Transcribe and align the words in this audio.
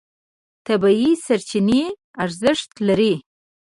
طبیعي 0.67 1.11
سرچینې 1.25 1.83
ارزښت 2.23 2.71
لري. 2.87 3.13